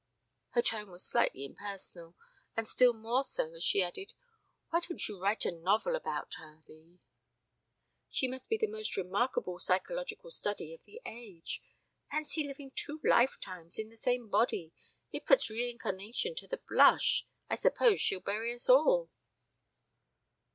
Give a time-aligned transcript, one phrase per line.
[0.53, 2.15] Her tone was lightly impersonal,
[2.57, 4.13] and still more so as she added:
[4.71, 7.01] "Why don't you write a novel about her, Lee?
[8.09, 11.61] She must be the most remarkable psychological study of the age.
[12.09, 14.73] Fancy living two lifetimes in the same body.
[15.11, 17.27] It puts reincarnation to the blush.
[17.47, 19.11] I suppose she'll bury us all."